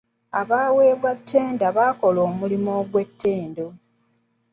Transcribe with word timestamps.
Abaaweebwa 0.39 1.11
ttenda 1.19 1.67
baakola 1.77 2.19
omulimu 2.29 2.69
ogw'ettendo. 2.81 3.67